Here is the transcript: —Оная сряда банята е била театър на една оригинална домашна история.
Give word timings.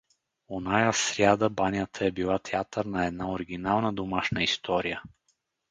—Оная 0.55 0.91
сряда 1.01 1.49
банята 1.57 2.05
е 2.05 2.11
била 2.11 2.39
театър 2.49 2.85
на 2.85 3.05
една 3.05 3.31
оригинална 3.31 3.93
домашна 3.93 4.43
история. 4.43 5.01